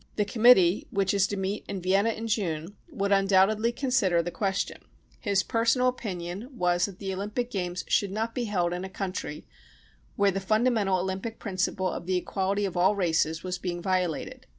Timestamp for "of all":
12.65-12.95